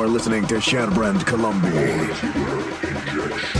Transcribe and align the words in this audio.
are 0.00 0.08
listening 0.08 0.46
to 0.46 0.56
Sherbrand 0.56 1.26
Colombia. 1.26 3.55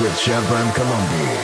With 0.00 0.12
Sherbrand 0.18 0.74
Colombi. 0.74 1.35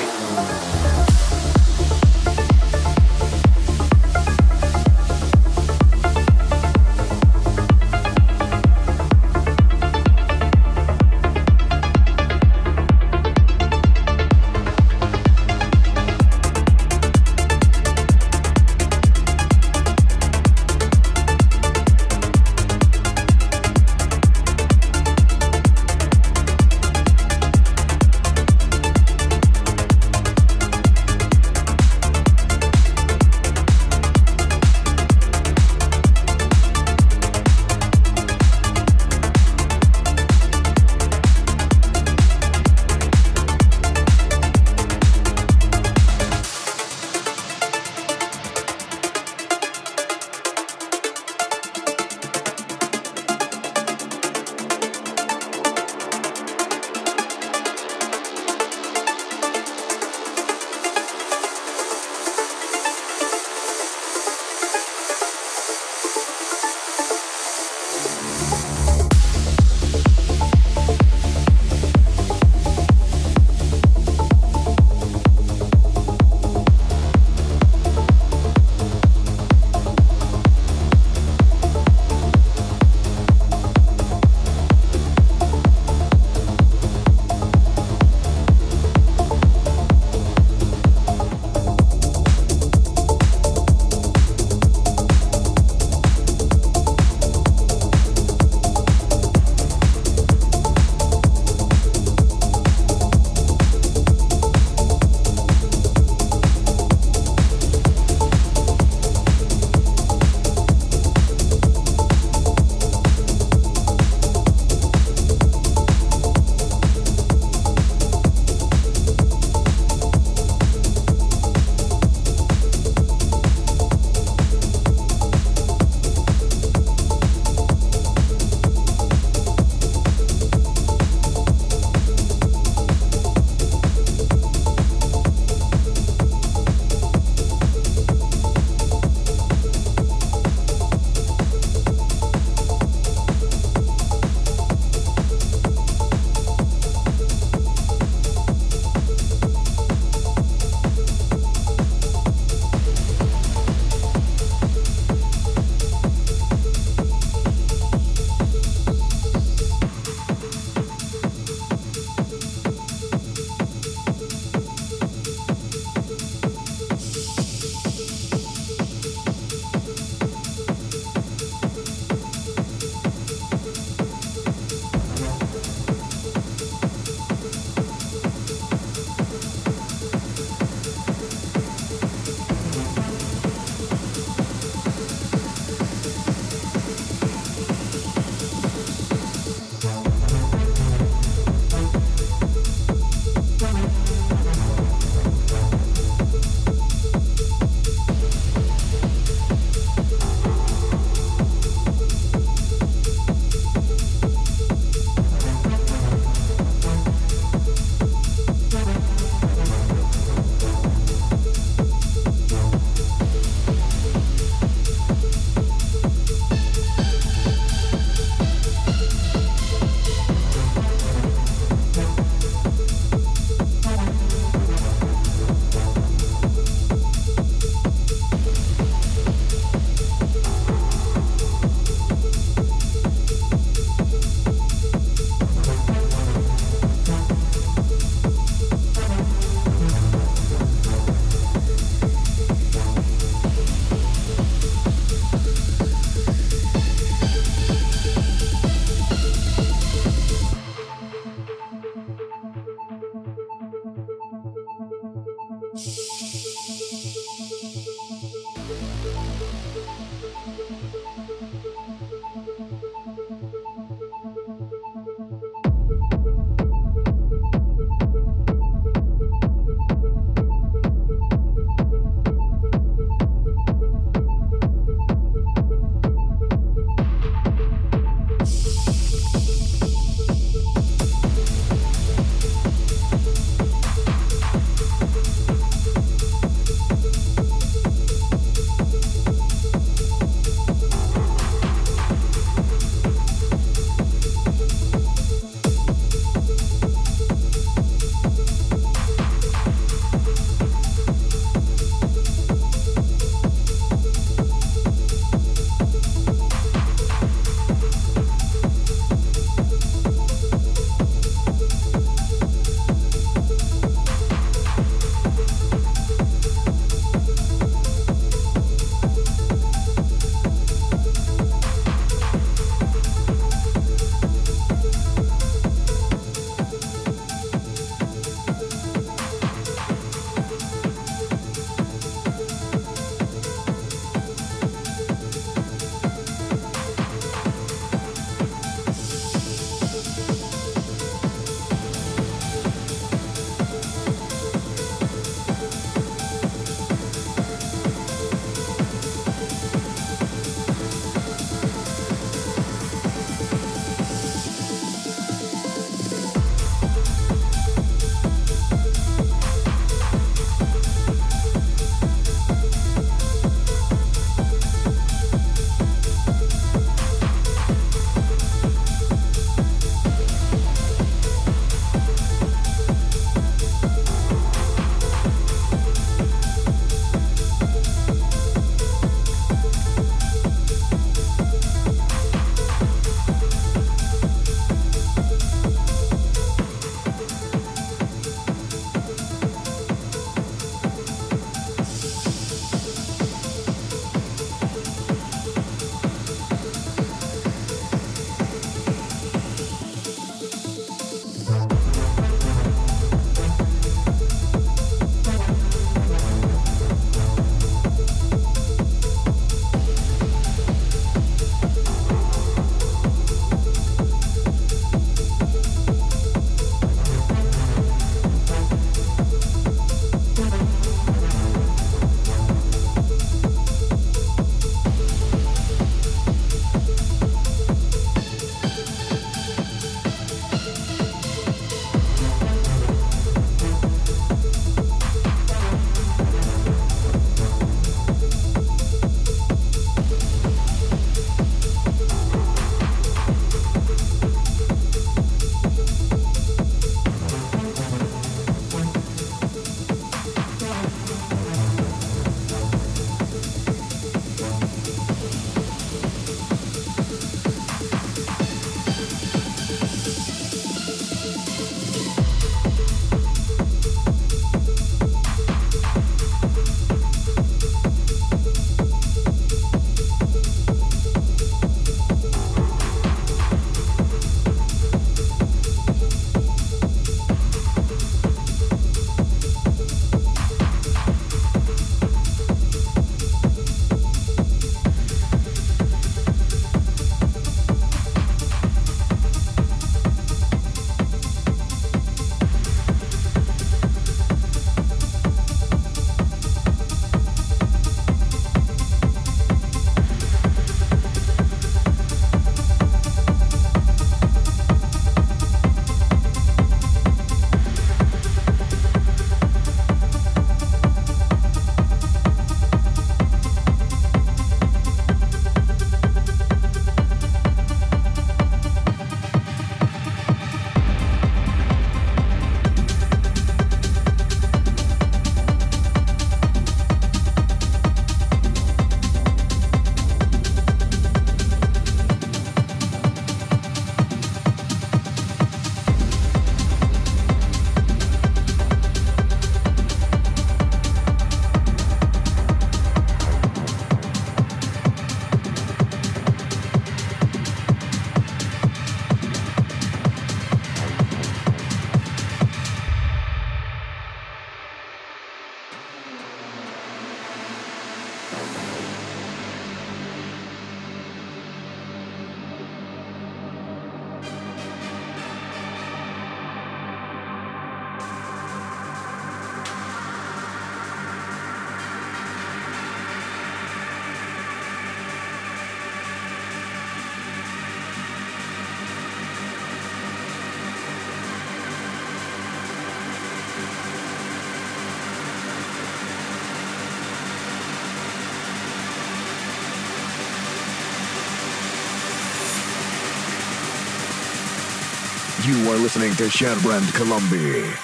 Are 595.73 595.79
listening 595.79 596.15
to 596.17 596.25
Sherbrand 596.25 596.93
Columbia. 596.95 597.82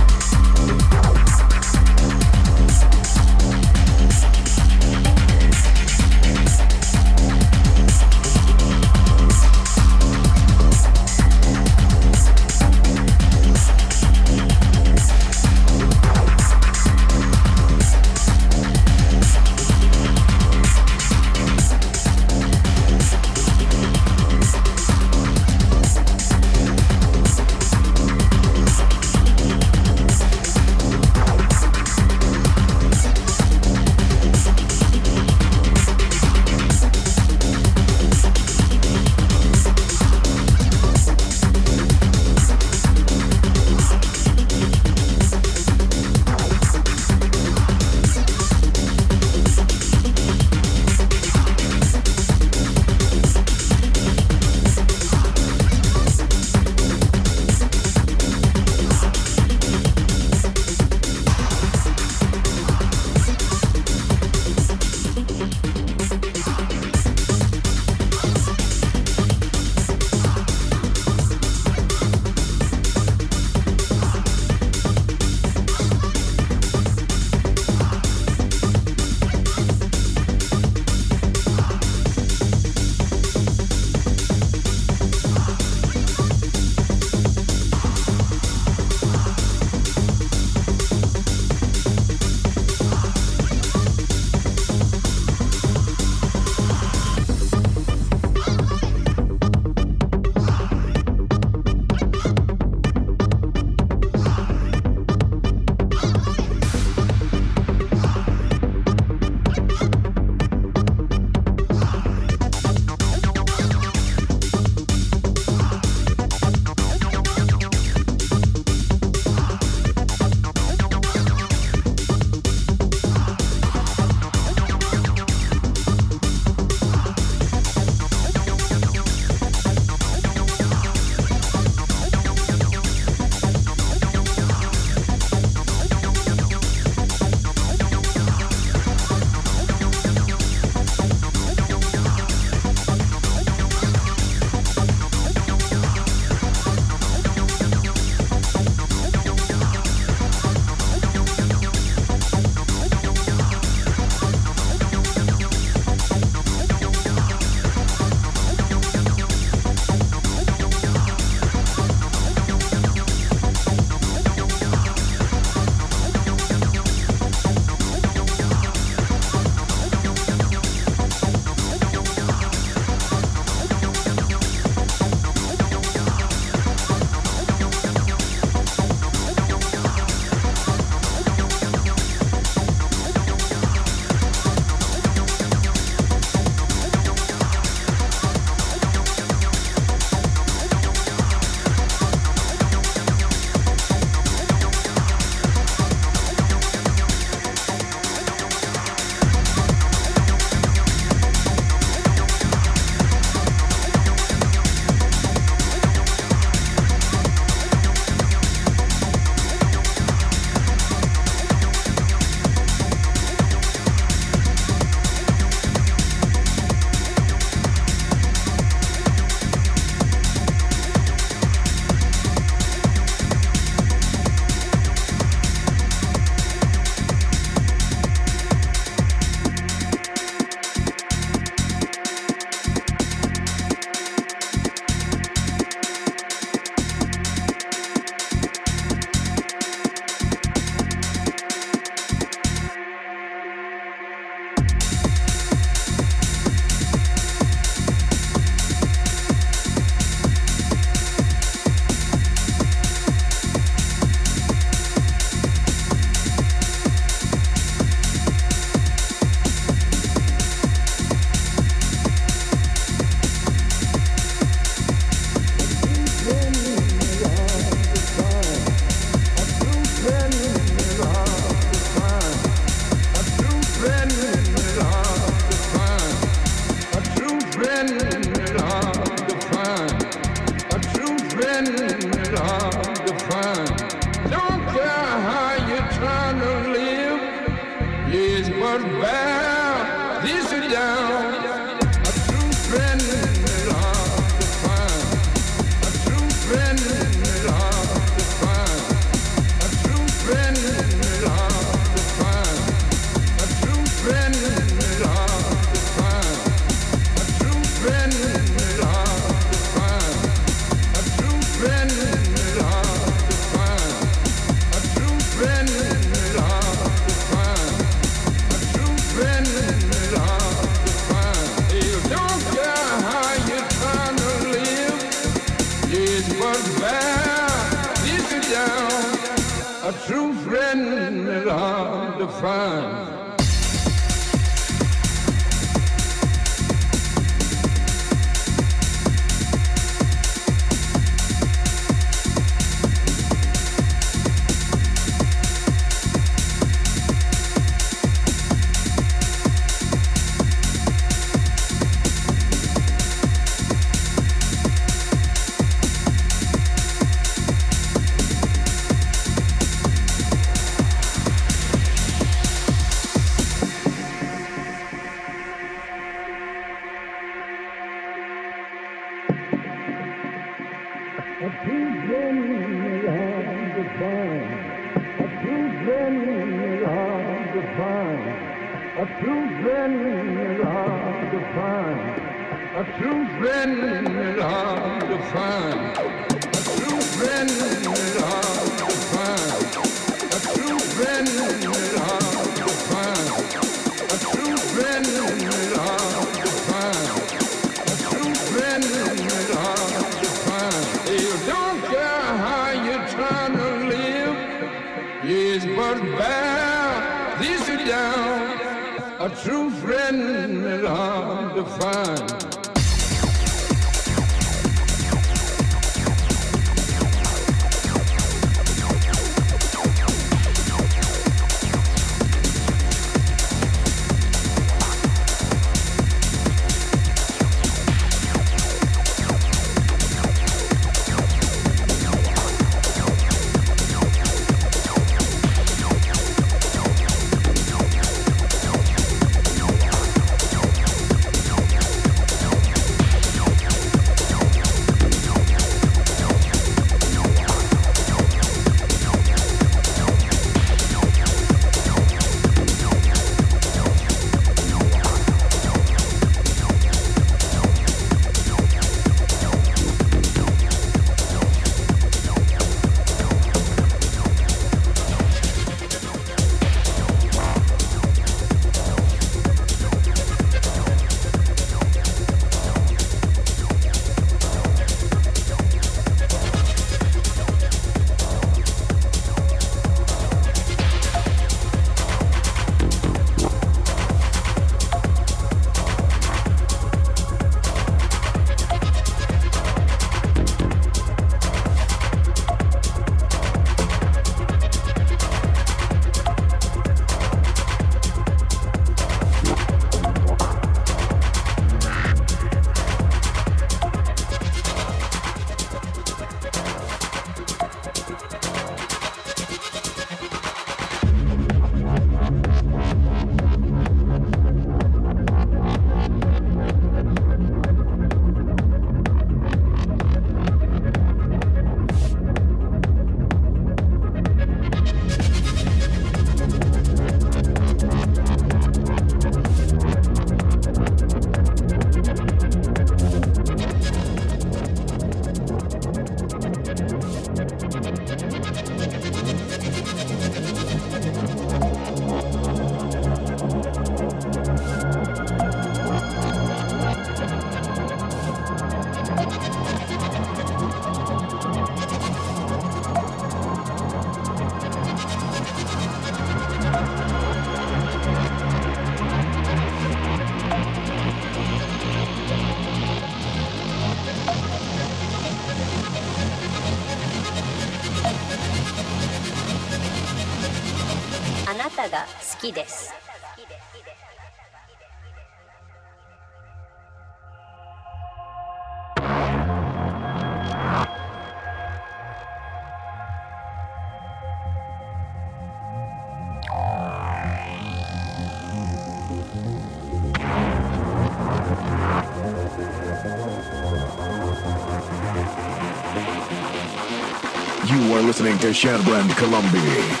Sherbrand 598.53 599.15
Columbia. 599.15 600.00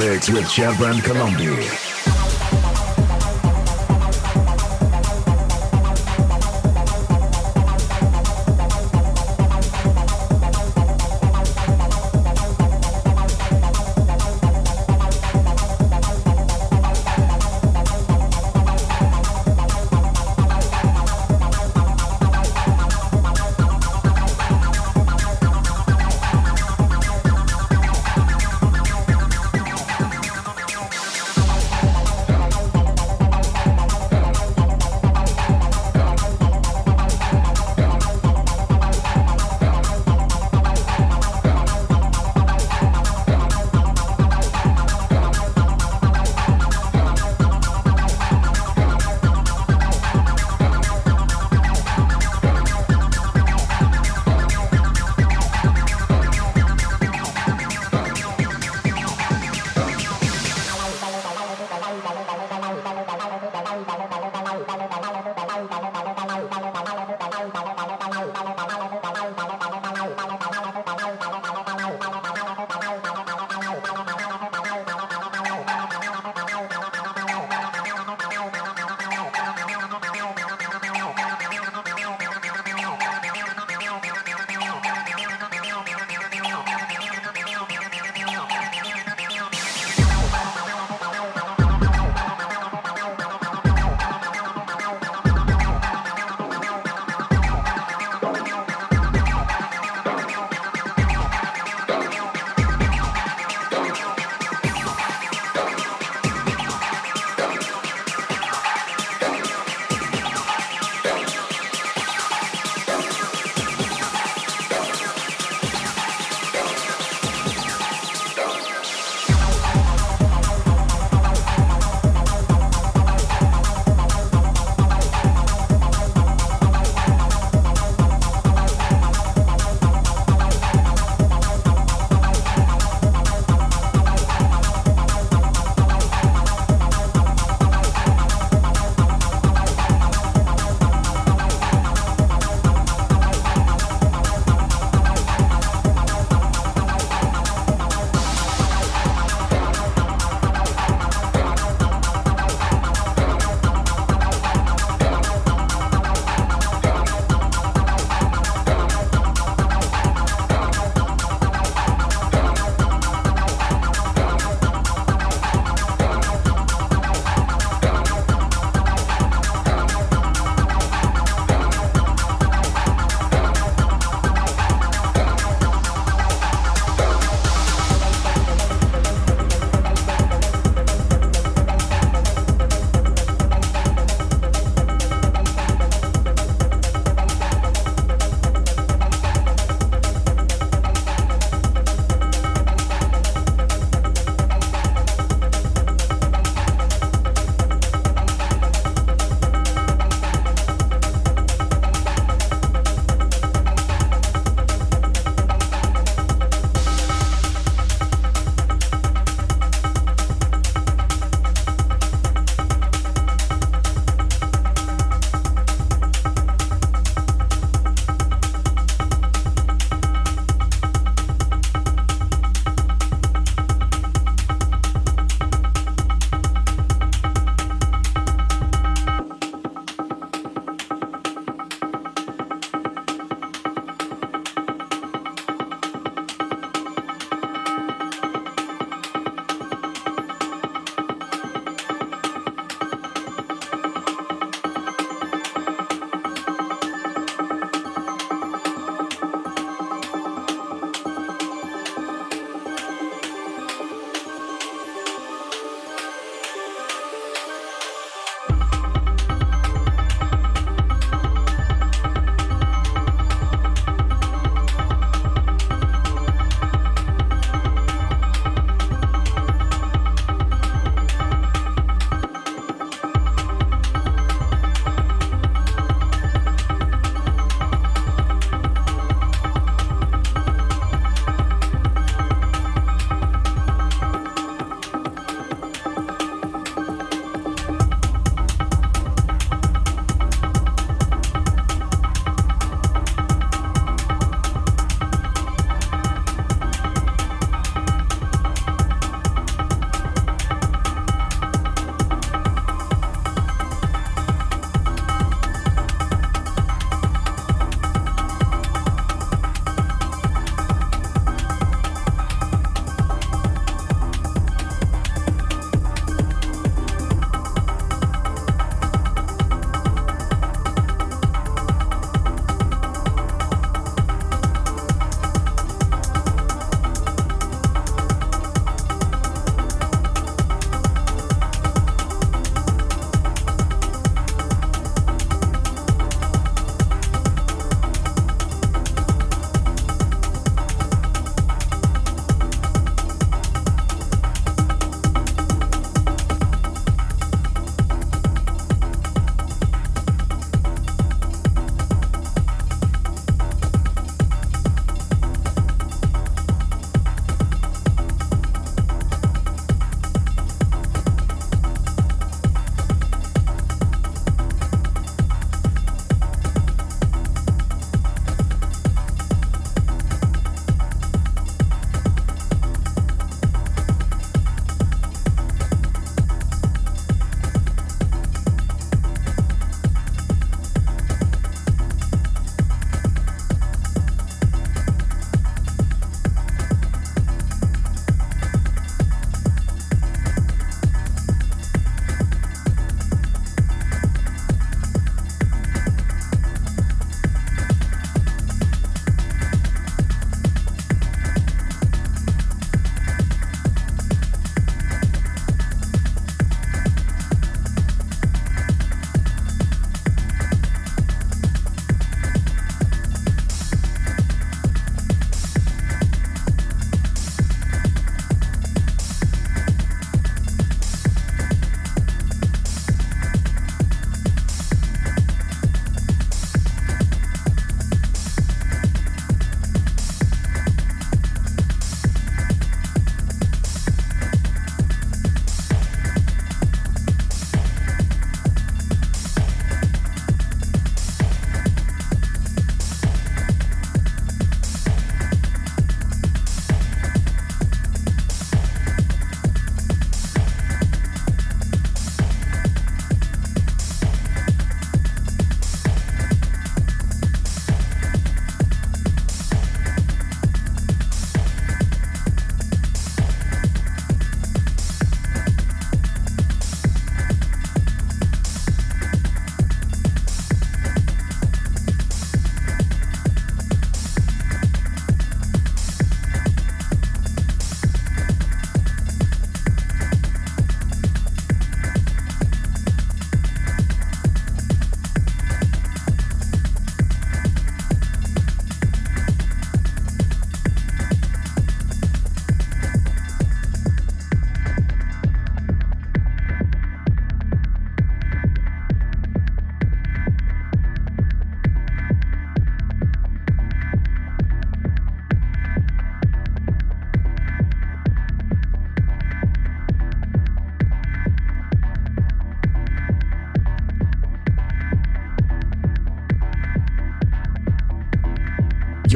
Mix 0.00 0.30
with 0.30 0.46
Sherbrand 0.46 1.04
Colombi. 1.04 1.79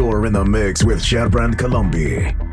You're 0.04 0.26
in 0.26 0.34
the 0.34 0.44
mix 0.44 0.84
with 0.84 1.00
Sherbrand 1.00 1.56
Colombi. 1.56 2.43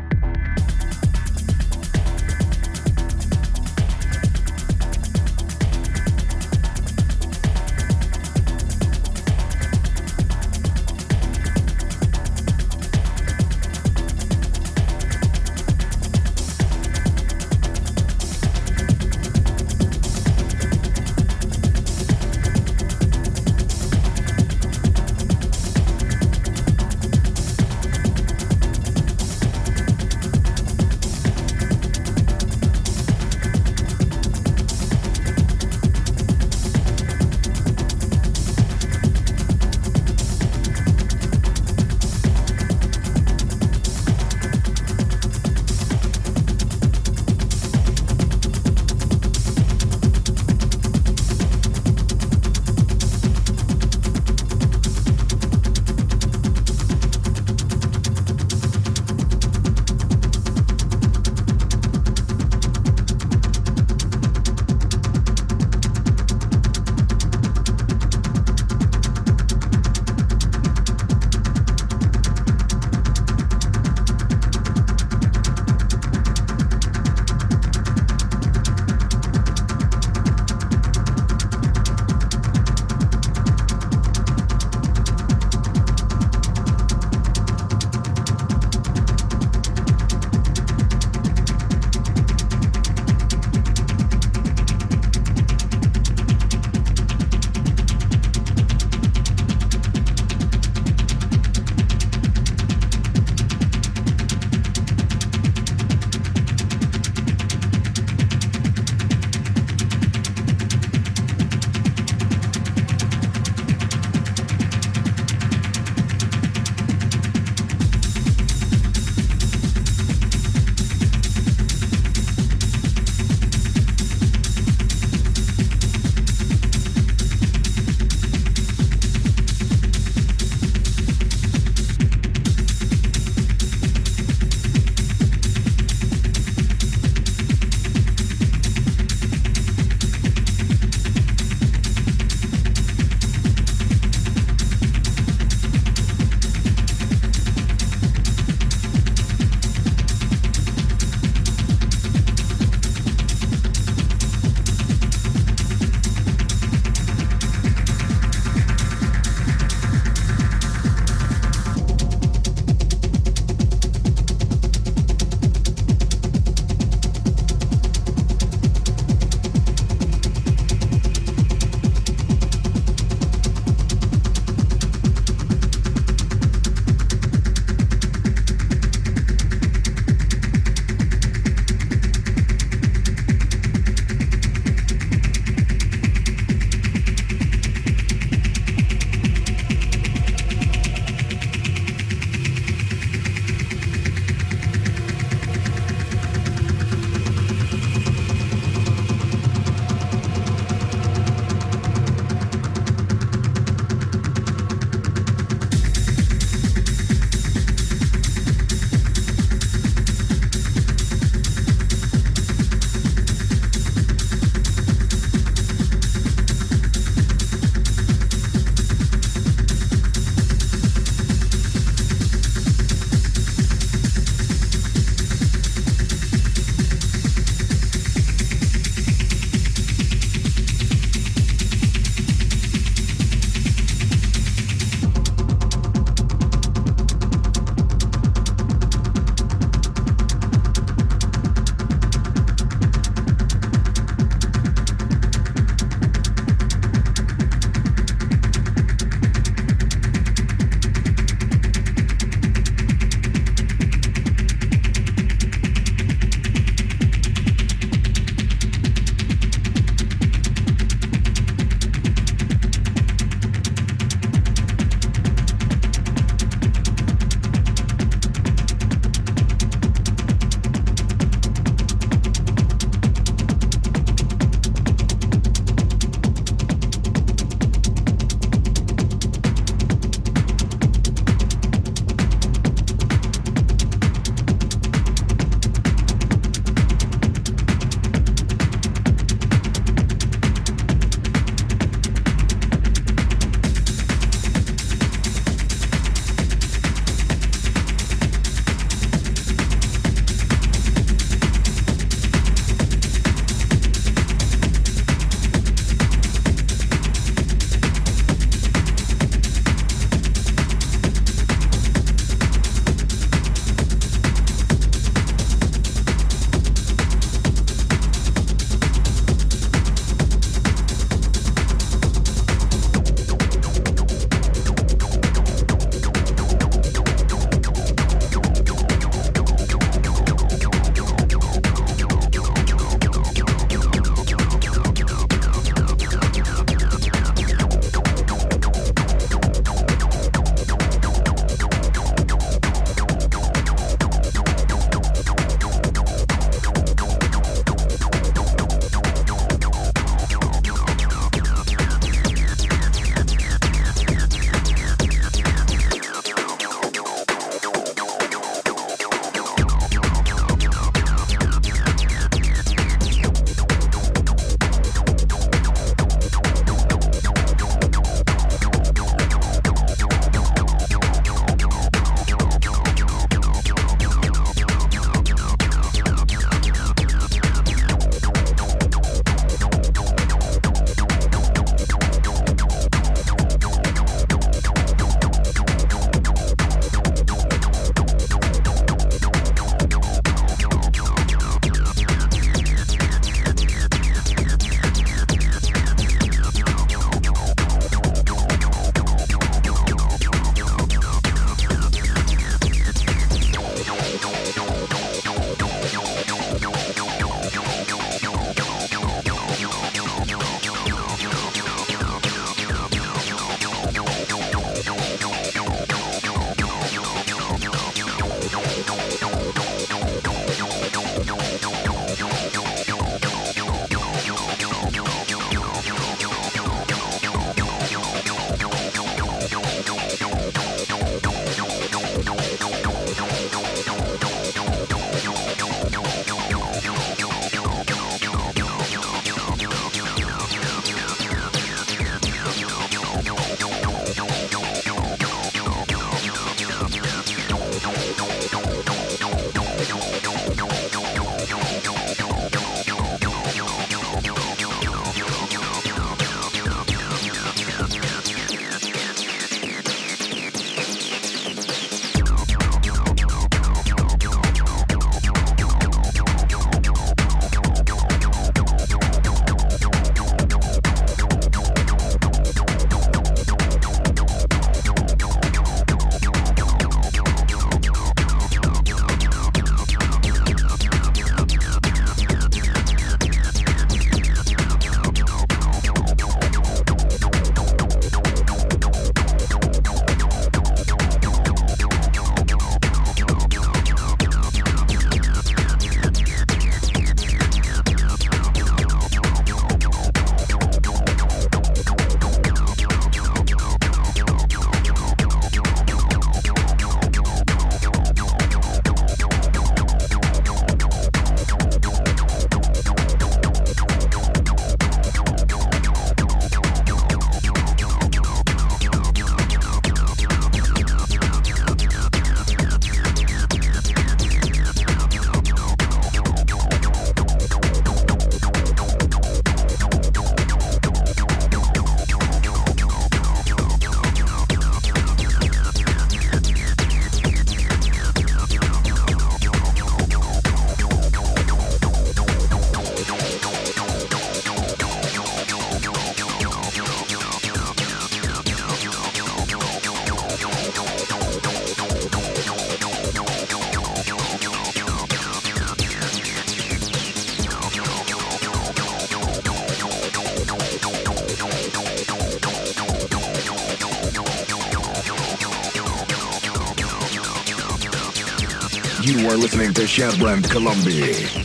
Are 569.82 569.88
listening 569.88 570.42
to 570.42 571.41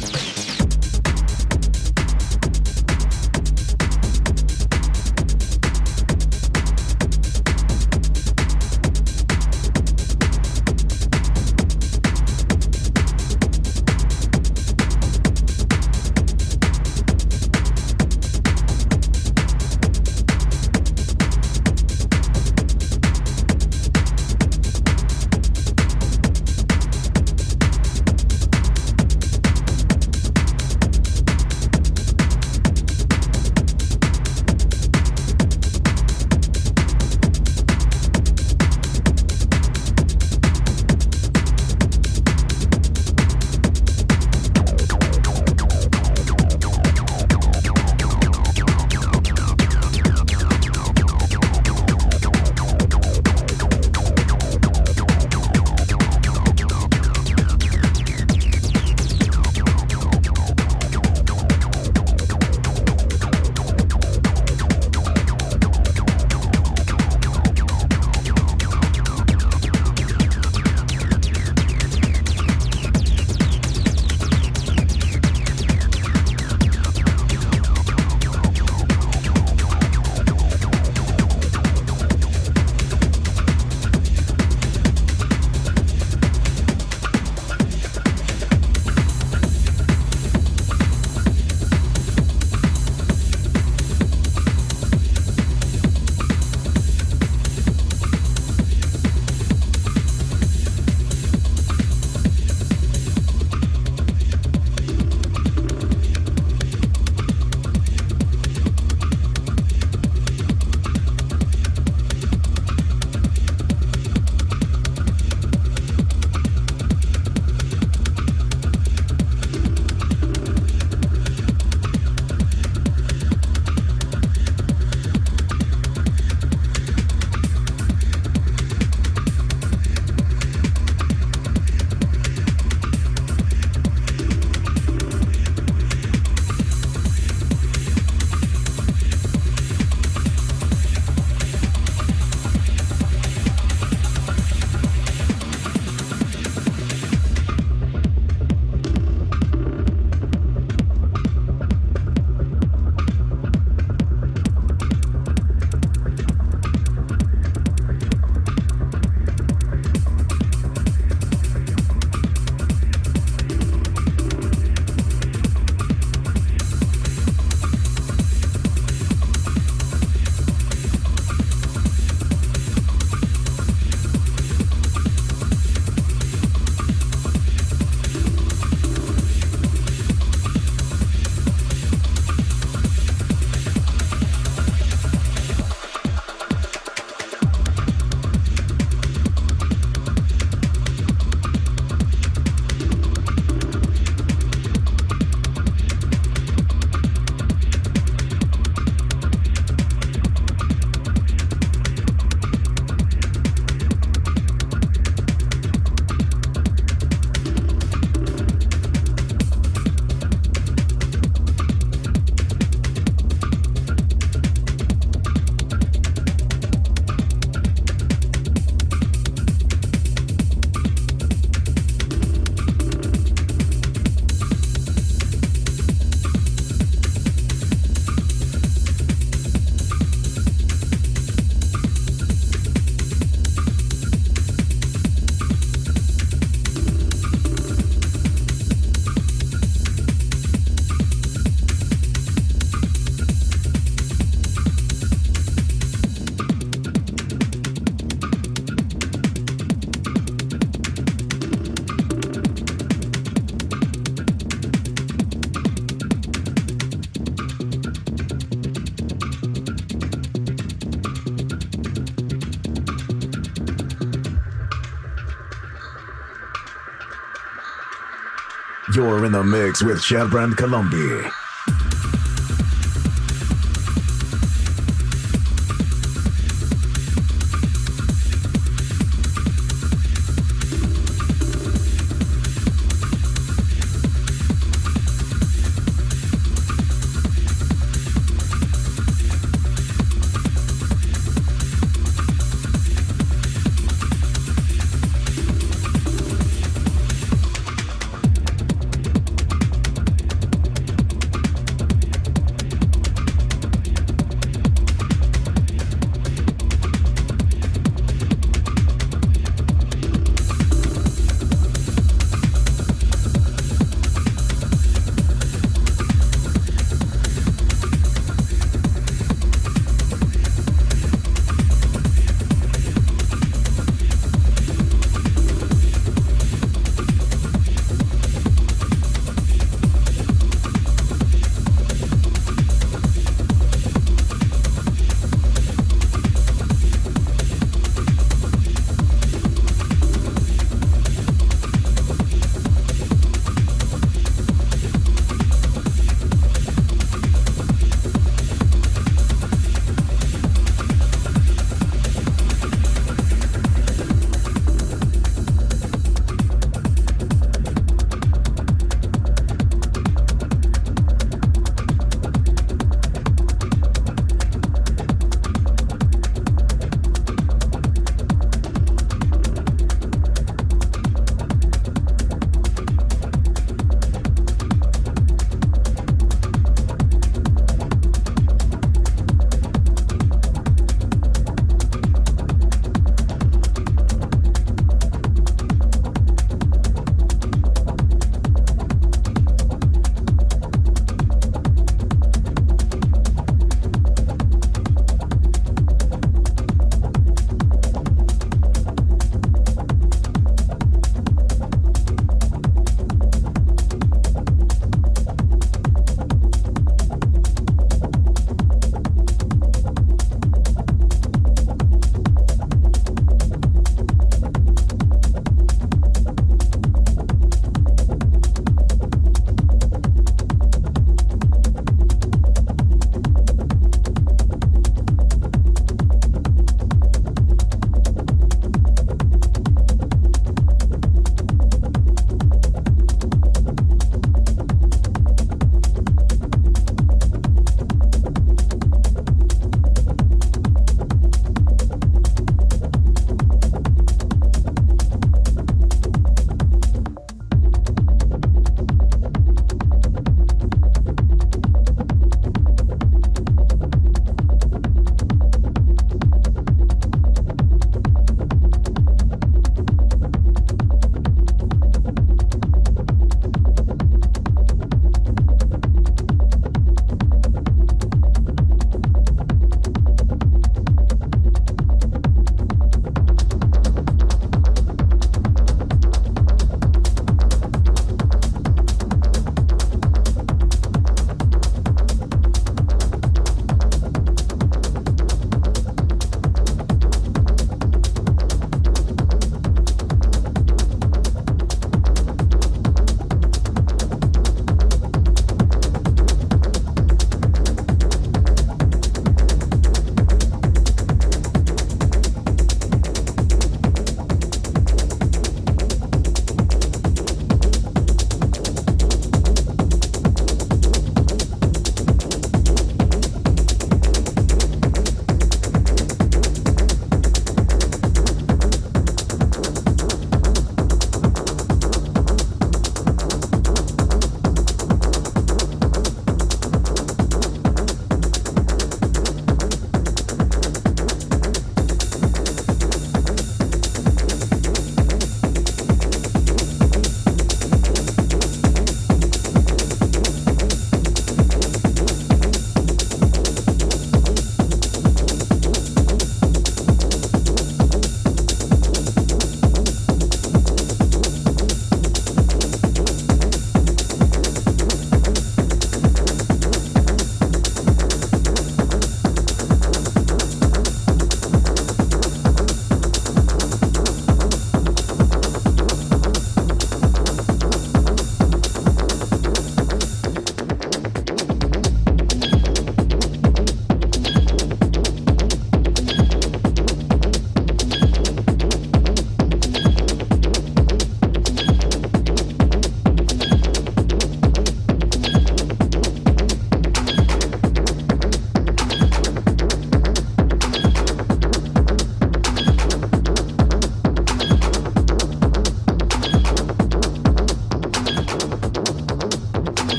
You're 269.18 269.26
in 269.26 269.32
the 269.32 269.44
mix 269.44 269.82
with 269.82 269.98
Sherbrand 269.98 270.58
Columbia. 270.58 271.32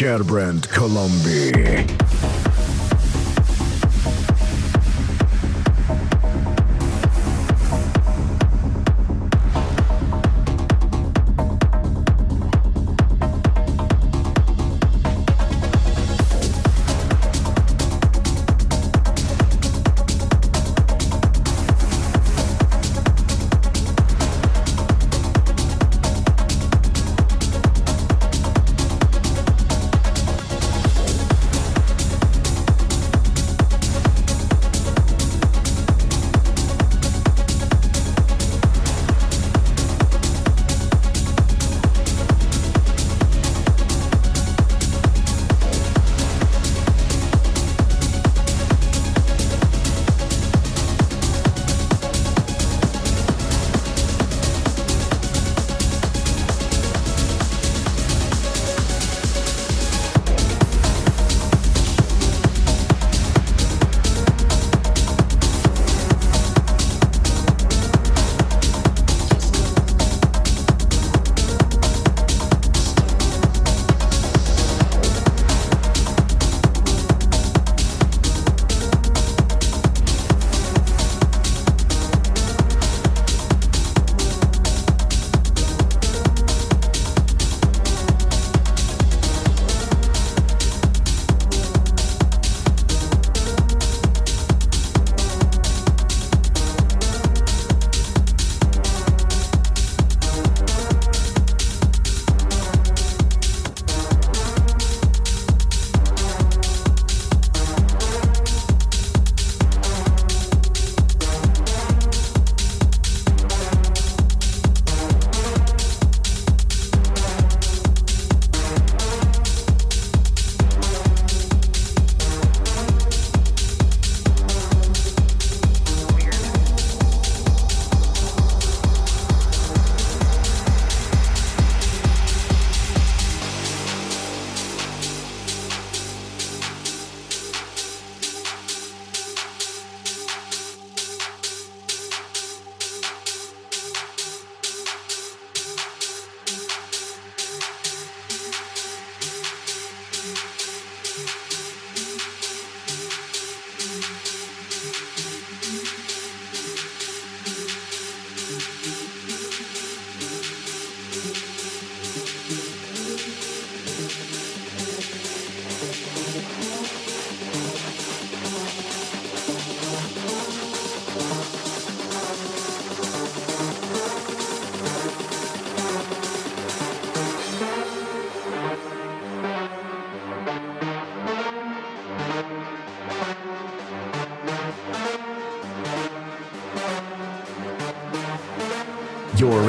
Sherbrand 0.00 0.66
Colombia. 0.70 1.99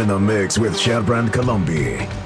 In 0.02 0.08
the 0.08 0.20
mix 0.20 0.58
with 0.58 0.74
Sherbrand 0.74 1.32
Colombia. 1.32 2.21